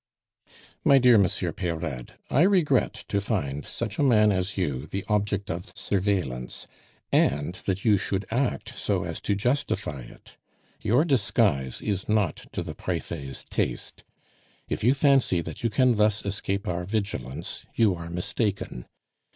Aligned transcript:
"My 0.83 0.97
dear 0.97 1.19
Monsieur 1.19 1.51
Peyrade, 1.51 2.15
I 2.31 2.41
regret 2.41 3.05
to 3.09 3.21
find 3.21 3.63
such 3.67 3.99
a 3.99 4.03
man 4.03 4.31
as 4.31 4.57
you 4.57 4.87
the 4.87 5.05
object 5.07 5.51
of 5.51 5.77
surveillance, 5.77 6.65
and 7.11 7.53
that 7.67 7.85
you 7.85 7.99
should 7.99 8.25
act 8.31 8.75
so 8.75 9.03
as 9.03 9.21
to 9.21 9.35
justify 9.35 9.99
it. 9.99 10.37
Your 10.81 11.05
disguise 11.05 11.81
is 11.83 12.09
not 12.09 12.47
to 12.51 12.63
the 12.63 12.73
Prefet's 12.73 13.45
taste. 13.51 14.03
If 14.67 14.83
you 14.83 14.95
fancy 14.95 15.39
that 15.43 15.61
you 15.63 15.69
can 15.69 15.93
thus 15.97 16.25
escape 16.25 16.67
our 16.67 16.83
vigilance, 16.83 17.63
you 17.75 17.93
are 17.93 18.09
mistaken. 18.09 18.87